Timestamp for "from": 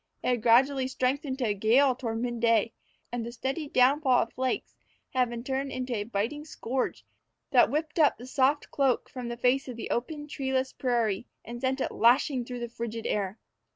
9.11-9.27